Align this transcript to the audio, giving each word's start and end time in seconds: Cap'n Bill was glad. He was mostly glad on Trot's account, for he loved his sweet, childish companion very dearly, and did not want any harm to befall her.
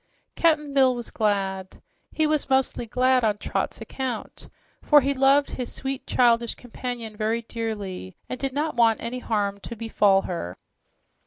Cap'n 0.35 0.73
Bill 0.73 0.95
was 0.95 1.11
glad. 1.11 1.79
He 2.11 2.25
was 2.25 2.49
mostly 2.49 2.87
glad 2.87 3.23
on 3.23 3.37
Trot's 3.37 3.79
account, 3.81 4.49
for 4.81 5.01
he 5.01 5.13
loved 5.13 5.51
his 5.51 5.71
sweet, 5.71 6.07
childish 6.07 6.55
companion 6.55 7.15
very 7.15 7.43
dearly, 7.43 8.15
and 8.27 8.39
did 8.39 8.51
not 8.51 8.75
want 8.75 8.99
any 8.99 9.19
harm 9.19 9.59
to 9.59 9.75
befall 9.75 10.23
her. 10.23 10.57